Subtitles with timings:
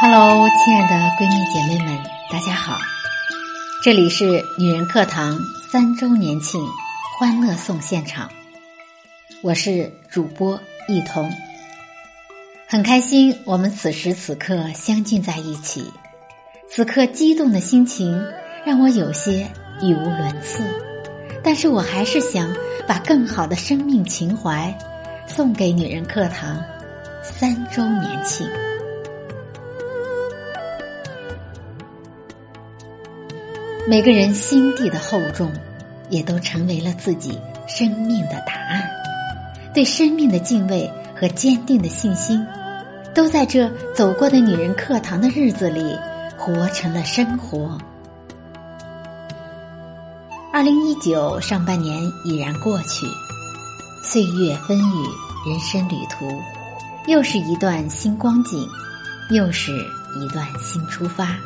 [0.00, 1.96] Hello，亲爱的闺蜜姐妹们，
[2.28, 2.78] 大家好！
[3.84, 5.38] 这里是女人课堂
[5.70, 6.60] 三周年庆
[7.16, 8.28] 欢乐颂现场，
[9.40, 11.32] 我是主播一彤，
[12.66, 15.92] 很开心我们此时此刻相聚在一起。
[16.68, 18.20] 此刻激动的心情
[18.64, 19.48] 让我有些
[19.80, 20.64] 语无伦次，
[21.46, 22.52] 但是我还是想
[22.88, 24.76] 把更好的生命情怀
[25.28, 26.60] 送给女人课堂
[27.22, 28.44] 三周年庆。
[33.86, 35.48] 每个人心地的厚重，
[36.10, 37.38] 也都成为了自己
[37.68, 38.82] 生命的答案。
[39.72, 42.44] 对生命的敬畏和坚定的信心，
[43.14, 45.96] 都在这走过的女人课堂的日子里
[46.36, 47.78] 活成了生活。
[50.56, 53.04] 二零一九上半年已然过去，
[54.02, 55.06] 岁月风雨，
[55.46, 56.26] 人生旅途，
[57.06, 58.66] 又是一段新光景，
[59.28, 59.70] 又是
[60.18, 61.36] 一段新出发，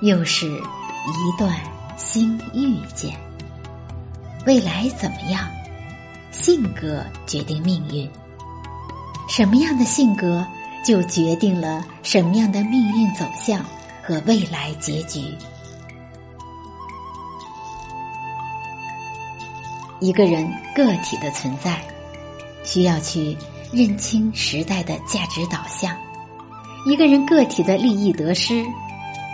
[0.00, 1.56] 又是一段。
[1.96, 3.16] 新遇见，
[4.46, 5.48] 未来怎么样？
[6.32, 8.10] 性格决定命运。
[9.28, 10.44] 什么样的性格，
[10.84, 13.64] 就决定了什么样的命运走向
[14.02, 15.20] 和未来结局。
[20.00, 21.80] 一个人个体的存在，
[22.64, 23.36] 需要去
[23.72, 25.94] 认清时代的价值导向；
[26.86, 28.64] 一个人个体的利益得失，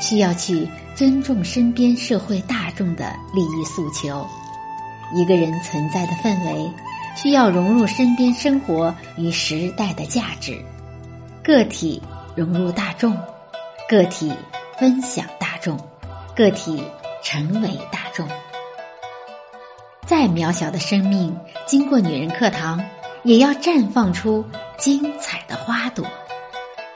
[0.00, 0.68] 需要去。
[0.96, 4.26] 尊重身边社会大众的利益诉求，
[5.14, 6.70] 一个人存在的氛围
[7.16, 10.62] 需要融入身边生活与时代的价值，
[11.42, 12.02] 个体
[12.36, 13.16] 融入大众，
[13.88, 14.30] 个体
[14.78, 15.78] 分享大众，
[16.36, 16.84] 个体
[17.22, 18.28] 成为大众。
[20.10, 21.32] 再渺小的生命，
[21.68, 22.82] 经过女人课堂，
[23.22, 24.44] 也要绽放出
[24.76, 26.04] 精彩的花朵；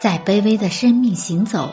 [0.00, 1.72] 再卑微的生命行走，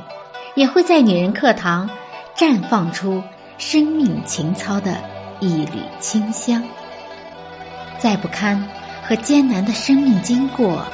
[0.54, 1.90] 也会在女人课堂。
[2.38, 3.24] 绽放出
[3.58, 4.96] 生命情操的
[5.40, 6.64] 一缕清香，
[7.98, 8.64] 再不堪
[9.02, 10.86] 和艰难的生命经过，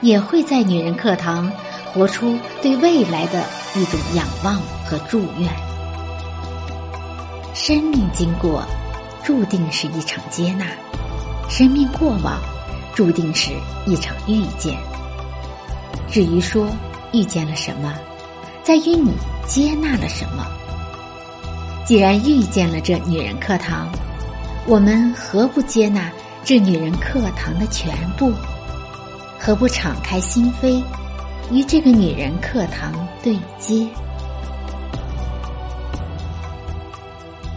[0.00, 1.52] 也会在女人课堂
[1.92, 3.44] 活出对未来的
[3.76, 4.56] 一种仰望
[4.86, 5.50] 和祝愿。
[7.52, 8.64] 生命经过，
[9.30, 10.66] 注定是一场接纳；
[11.48, 12.40] 生命过往，
[12.96, 13.52] 注定是
[13.86, 14.76] 一场遇见。
[16.10, 16.66] 至于说
[17.12, 17.94] 遇见了什么，
[18.64, 19.12] 在于你
[19.46, 20.44] 接纳了什么。
[21.86, 23.88] 既然遇见了这女人课堂，
[24.66, 26.10] 我们何不接纳
[26.42, 28.32] 这女人课堂的全部？
[29.38, 30.82] 何不敞开心扉，
[31.52, 32.92] 与这个女人课堂
[33.22, 33.86] 对接？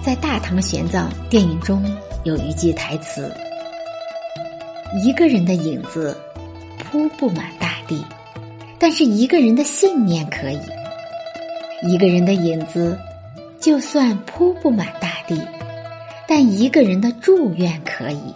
[0.04, 1.82] 在《大唐玄奘》电影中
[2.26, 3.34] 有一句台词
[5.02, 6.14] ：“一个人的影子
[6.78, 8.04] 铺不满大地，
[8.78, 10.60] 但是一个人的信念可以。
[11.84, 13.00] 一个人的影子。”
[13.62, 15.42] 就算铺不满大地，
[16.28, 18.34] 但一个人的祝愿可以；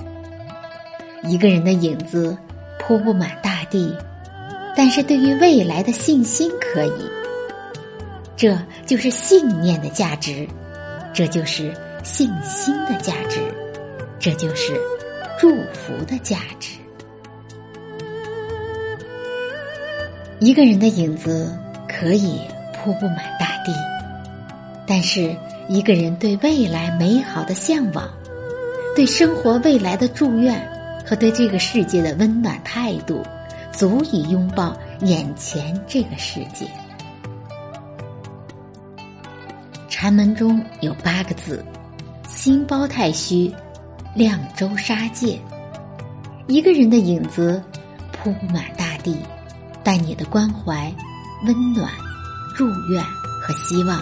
[1.30, 2.38] 一个人的影子
[2.80, 3.94] 铺不满大地，
[4.74, 6.94] 但是对于未来的信心可以。
[8.38, 10.48] 这就是信念的价值，
[11.18, 11.74] 这就是
[12.04, 13.42] 信心的价值，
[14.20, 14.80] 这就是
[15.40, 16.78] 祝福的价值。
[20.38, 21.52] 一个人的影子
[21.90, 22.40] 可以
[22.72, 23.74] 铺不满大地。
[24.86, 25.36] 但是，
[25.68, 28.08] 一个人对未来美好的向往，
[28.96, 30.70] 对生活未来的祝愿，
[31.04, 33.24] 和对这个世界的温暖态度，
[33.72, 36.68] 足以拥抱眼前这个世界。
[40.00, 41.66] 禅门中有八个字：
[42.28, 43.52] 心包太虚，
[44.14, 45.42] 量周沙界。
[46.46, 47.60] 一个人的影子
[48.12, 49.18] 铺满大地，
[49.84, 50.94] 但你的关怀、
[51.48, 51.92] 温暖、
[52.56, 53.04] 祝愿
[53.42, 54.00] 和希望。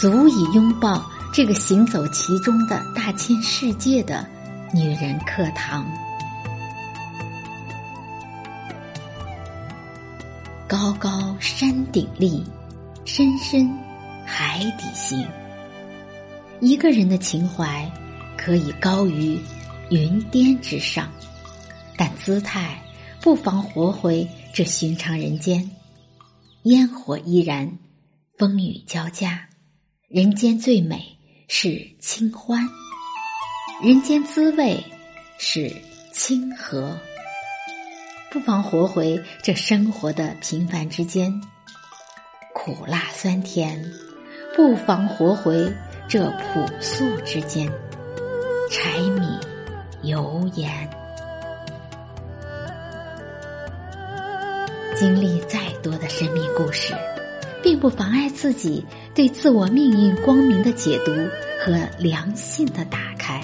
[0.00, 1.04] 足以拥抱
[1.34, 4.24] 这个行走其中的大千世界的
[4.72, 5.84] 女人课堂。
[10.68, 12.44] 高高山顶立，
[13.04, 13.68] 深深
[14.28, 15.26] 海底行。
[16.60, 17.90] 一个人的情怀
[18.36, 19.40] 可以高于
[19.88, 21.10] 云巅之上，
[21.96, 22.78] 但姿态
[23.22, 25.68] 不妨活回这寻常人间。
[26.64, 27.78] 烟火依然，
[28.36, 29.48] 风雨交加。
[30.08, 31.16] 人间最美
[31.48, 32.68] 是清欢，
[33.82, 34.84] 人间滋味
[35.38, 35.74] 是
[36.12, 36.98] 清和。
[38.30, 41.40] 不妨活回这生活的平凡之间，
[42.54, 43.80] 苦辣酸甜；
[44.58, 45.72] 不妨活回
[46.08, 47.70] 这朴素之间，
[48.68, 49.38] 柴米
[50.02, 50.68] 油盐。
[54.96, 56.92] 经历再多的生命故事，
[57.62, 58.84] 并不妨碍自己
[59.14, 61.12] 对自我命运光明的解读
[61.64, 63.40] 和良性的打开。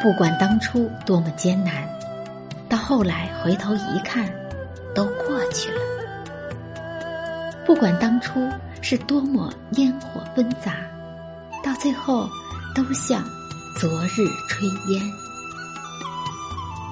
[0.00, 1.84] 不管当初多么艰难，
[2.68, 4.32] 到后来回头一看，
[4.94, 5.80] 都过去了。
[7.66, 8.40] 不管当初
[8.82, 10.74] 是多么烟火纷杂，
[11.62, 12.28] 到最后
[12.74, 13.24] 都像
[13.80, 15.02] 昨日炊烟。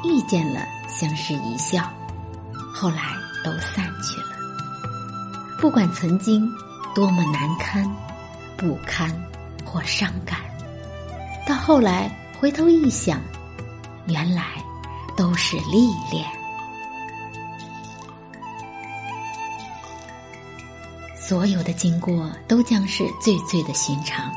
[0.05, 1.83] 遇见了，相视一笑，
[2.73, 3.15] 后来
[3.45, 4.29] 都散去了。
[5.59, 6.51] 不管曾经
[6.95, 7.85] 多么难堪、
[8.57, 9.11] 不堪
[9.65, 10.39] 或伤感，
[11.47, 12.11] 到后来。
[12.41, 13.21] 回头一想，
[14.07, 14.43] 原来
[15.15, 16.25] 都是历练。
[21.31, 24.32] 所有的经过都将是最最的寻常，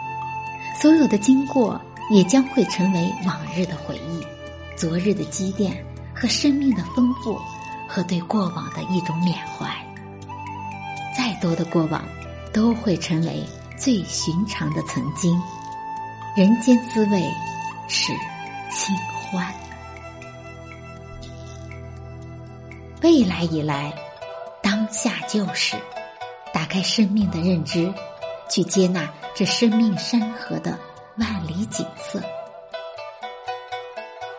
[0.80, 1.82] 所有的经过
[2.12, 4.24] 也将会成为往日的回忆，
[4.78, 7.36] 昨日的积淀和生命的丰富，
[7.88, 9.68] 和对过往的一种缅怀。
[11.18, 12.06] 再多的过往，
[12.54, 13.44] 都会成为
[13.76, 15.36] 最寻常的曾经。
[16.36, 17.28] 人间滋味。
[17.88, 18.14] 是
[18.72, 18.96] 清
[19.32, 19.52] 欢，
[23.02, 23.92] 未来已来，
[24.62, 25.76] 当下就是。
[26.54, 27.92] 打开生命的认知，
[28.48, 30.78] 去接纳这生命山河的
[31.18, 32.22] 万里景色，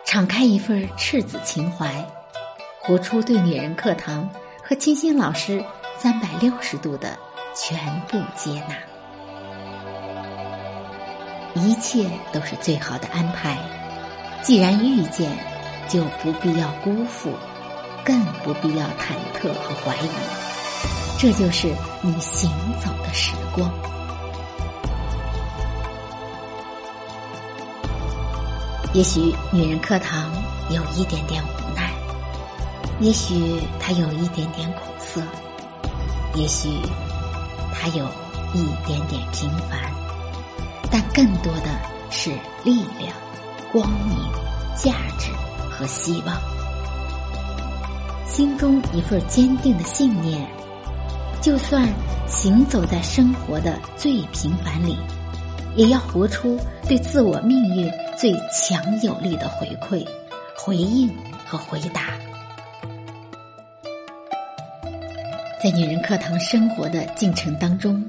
[0.05, 2.03] 敞开一份赤子情怀，
[2.81, 4.29] 活出对女人课堂
[4.63, 5.61] 和清新老师
[5.97, 7.17] 三百六十度的
[7.53, 7.77] 全
[8.07, 8.75] 部接纳。
[11.61, 13.57] 一切都是最好的安排。
[14.41, 15.31] 既然遇见，
[15.89, 17.33] 就不必要辜负，
[18.03, 20.09] 更不必要忐忑和怀疑。
[21.17, 21.73] 这就是
[22.05, 22.51] 你行
[22.83, 23.67] 走的时光。
[28.93, 30.31] 也许女人课堂
[30.69, 31.91] 有一点点无奈，
[32.99, 35.19] 也许她有一点点苦涩，
[36.35, 36.79] 也许
[37.73, 38.05] 它有
[38.53, 39.79] 一点点平凡。
[40.91, 41.69] 但更多的
[42.11, 42.29] 是
[42.63, 43.11] 力量、
[43.71, 44.15] 光明、
[44.75, 45.31] 价值
[45.71, 46.37] 和希望。
[48.27, 50.47] 心中一份坚定的信念，
[51.45, 51.87] 就算
[52.27, 54.97] 行走在生活的最平凡里，
[55.75, 57.87] 也要活出对自我命运
[58.17, 60.03] 最强有力的回馈、
[60.57, 61.07] 回应
[61.45, 62.07] 和回答。
[65.63, 68.03] 在女人课堂生活的进程当中，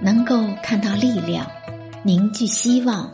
[0.00, 1.44] 能够看到力量。
[2.04, 3.10] 凝聚希望，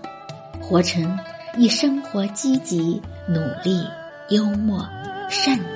[0.60, 1.18] 活成
[1.56, 3.82] 以生活积极、努力、
[4.28, 4.86] 幽默、
[5.30, 5.75] 善待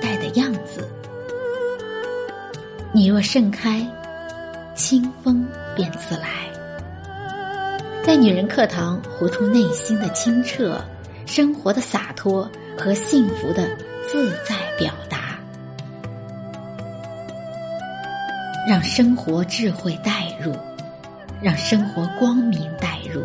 [2.93, 3.87] 你若盛开，
[4.75, 6.27] 清风便自来。
[8.03, 10.83] 在女人课堂，活出内心的清澈、
[11.25, 13.69] 生活的洒脱和幸福的
[14.09, 15.39] 自在表达，
[18.67, 20.53] 让生活智慧带入。
[21.41, 23.23] 让生活光明带入，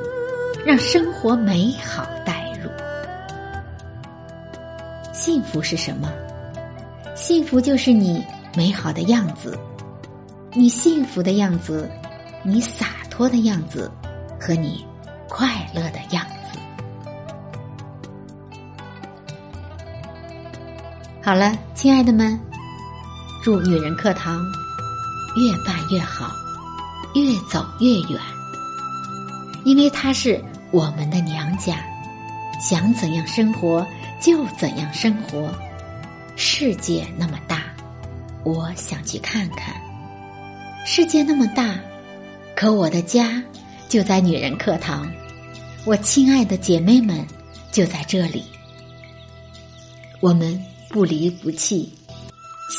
[0.64, 2.70] 让生活美好带入。
[5.12, 6.10] 幸福是什么？
[7.14, 8.24] 幸福就是你
[8.56, 9.58] 美好的样子，
[10.52, 11.90] 你幸福的样子，
[12.42, 13.90] 你洒脱的样子，
[14.40, 14.82] 和你
[15.28, 16.58] 快乐的样子。
[21.22, 22.40] 好了，亲爱的们，
[23.44, 24.42] 祝女人课堂
[25.36, 26.30] 越办越好。
[27.14, 28.20] 越走越远，
[29.64, 30.38] 因为她是
[30.70, 31.78] 我们的娘家，
[32.60, 33.86] 想怎样生活
[34.20, 35.50] 就怎样生活。
[36.36, 37.55] 世界那么大，
[38.46, 39.74] 我想去看看。
[40.86, 41.80] 世界那么大，
[42.54, 43.42] 可我的家
[43.88, 45.10] 就在女人课堂。
[45.84, 47.26] 我亲爱的姐妹们
[47.72, 48.44] 就在这里，
[50.20, 51.92] 我们不离不弃，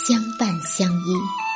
[0.07, 1.46] 相伴相依。